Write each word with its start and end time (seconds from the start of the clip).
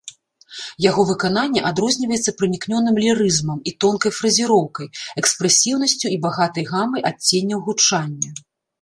Яго 0.89 1.01
выкананне 1.09 1.61
адрозніваецца 1.71 2.33
пранікнёным 2.39 2.95
лірызмам 3.05 3.59
і 3.69 3.75
тонкай 3.87 4.11
фразіроўкай, 4.23 4.91
экспрэсіўнасцю 5.25 6.07
і 6.17 6.21
багатай 6.29 6.63
гамай 6.75 7.01
адценняў 7.15 7.59
гучання. 7.71 8.29